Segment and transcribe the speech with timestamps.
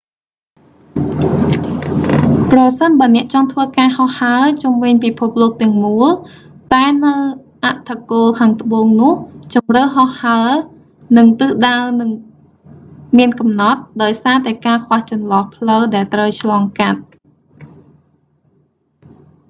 [2.51, 6.09] ប្រសិនបើអ្នកចង់ធ្វើការហោះហើរជុំវិញពិភពលោកទាំងមូល
[6.73, 7.13] តែនៅ
[7.65, 9.13] អឌ្ឍគោលខាងត្បូងនោះ
[9.53, 10.49] ជម្រើសហោះហើរ
[11.17, 12.09] និងទិសដៅនឹង
[13.17, 16.99] មានកំណត់ ដោយសារតែការខ្វះចន្លោះផ្លូវដែលត្រូវឆ្លងកាត់